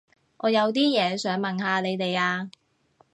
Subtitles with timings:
[0.37, 2.49] 我有啲嘢想問下你哋啊